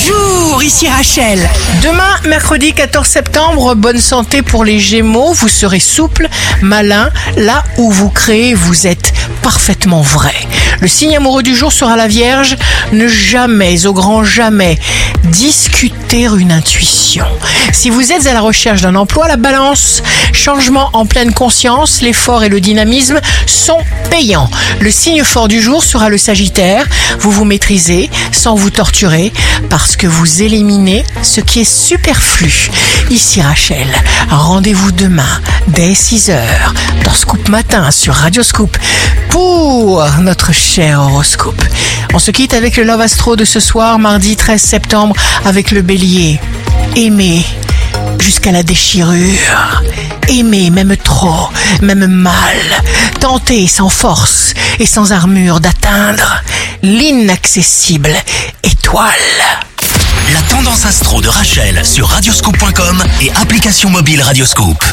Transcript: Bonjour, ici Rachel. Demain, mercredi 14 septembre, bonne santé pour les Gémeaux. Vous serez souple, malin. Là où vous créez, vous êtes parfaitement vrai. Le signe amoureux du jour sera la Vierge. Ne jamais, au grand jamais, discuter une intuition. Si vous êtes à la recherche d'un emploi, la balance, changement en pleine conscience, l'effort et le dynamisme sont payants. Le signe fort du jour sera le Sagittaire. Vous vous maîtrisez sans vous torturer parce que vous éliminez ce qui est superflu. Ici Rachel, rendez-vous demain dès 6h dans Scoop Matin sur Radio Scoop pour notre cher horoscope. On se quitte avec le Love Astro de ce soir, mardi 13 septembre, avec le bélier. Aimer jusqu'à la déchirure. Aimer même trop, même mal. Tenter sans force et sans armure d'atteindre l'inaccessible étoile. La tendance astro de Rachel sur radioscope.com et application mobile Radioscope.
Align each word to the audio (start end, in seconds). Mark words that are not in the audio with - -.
Bonjour, 0.00 0.62
ici 0.62 0.88
Rachel. 0.88 1.38
Demain, 1.82 2.14
mercredi 2.28 2.72
14 2.72 3.06
septembre, 3.06 3.74
bonne 3.74 3.98
santé 3.98 4.42
pour 4.42 4.64
les 4.64 4.78
Gémeaux. 4.78 5.32
Vous 5.32 5.48
serez 5.48 5.80
souple, 5.80 6.28
malin. 6.62 7.10
Là 7.36 7.64
où 7.78 7.90
vous 7.90 8.08
créez, 8.08 8.54
vous 8.54 8.86
êtes 8.86 9.12
parfaitement 9.42 10.02
vrai. 10.02 10.34
Le 10.80 10.88
signe 10.88 11.16
amoureux 11.16 11.42
du 11.42 11.56
jour 11.56 11.72
sera 11.72 11.96
la 11.96 12.06
Vierge. 12.06 12.56
Ne 12.92 13.08
jamais, 13.08 13.86
au 13.86 13.92
grand 13.92 14.24
jamais, 14.24 14.78
discuter 15.24 16.22
une 16.22 16.52
intuition. 16.52 17.26
Si 17.72 17.90
vous 17.90 18.12
êtes 18.12 18.26
à 18.26 18.32
la 18.32 18.40
recherche 18.40 18.82
d'un 18.82 18.94
emploi, 18.94 19.28
la 19.28 19.36
balance, 19.36 20.02
changement 20.32 20.90
en 20.92 21.06
pleine 21.06 21.34
conscience, 21.34 22.00
l'effort 22.00 22.44
et 22.44 22.48
le 22.48 22.60
dynamisme 22.60 23.20
sont 23.46 23.78
payants. 24.10 24.48
Le 24.80 24.90
signe 24.90 25.24
fort 25.24 25.48
du 25.48 25.60
jour 25.60 25.82
sera 25.82 26.08
le 26.08 26.18
Sagittaire. 26.18 26.86
Vous 27.18 27.30
vous 27.30 27.44
maîtrisez 27.44 28.10
sans 28.32 28.54
vous 28.54 28.70
torturer 28.70 29.32
parce 29.68 29.96
que 29.96 30.06
vous 30.06 30.42
éliminez 30.42 31.04
ce 31.22 31.40
qui 31.40 31.60
est 31.60 31.70
superflu. 31.70 32.70
Ici 33.10 33.42
Rachel, 33.42 33.86
rendez-vous 34.30 34.92
demain 34.92 35.40
dès 35.68 35.92
6h 35.92 36.38
dans 37.04 37.12
Scoop 37.12 37.48
Matin 37.48 37.90
sur 37.90 38.14
Radio 38.14 38.42
Scoop 38.42 38.76
pour 39.30 40.04
notre 40.20 40.52
cher 40.52 41.00
horoscope. 41.00 41.62
On 42.14 42.18
se 42.18 42.30
quitte 42.30 42.54
avec 42.54 42.76
le 42.76 42.84
Love 42.84 43.00
Astro 43.00 43.36
de 43.36 43.44
ce 43.44 43.60
soir, 43.60 43.98
mardi 43.98 44.36
13 44.36 44.60
septembre, 44.60 45.14
avec 45.44 45.70
le 45.70 45.82
bélier. 45.82 46.40
Aimer 46.96 47.44
jusqu'à 48.20 48.52
la 48.52 48.62
déchirure. 48.62 49.82
Aimer 50.28 50.70
même 50.70 50.96
trop, 50.96 51.48
même 51.82 52.06
mal. 52.06 52.56
Tenter 53.20 53.66
sans 53.66 53.88
force 53.88 54.54
et 54.78 54.86
sans 54.86 55.12
armure 55.12 55.60
d'atteindre 55.60 56.42
l'inaccessible 56.82 58.14
étoile. 58.62 59.08
La 60.32 60.42
tendance 60.42 60.84
astro 60.84 61.20
de 61.20 61.28
Rachel 61.28 61.84
sur 61.84 62.08
radioscope.com 62.08 63.02
et 63.22 63.30
application 63.40 63.90
mobile 63.90 64.22
Radioscope. 64.22 64.84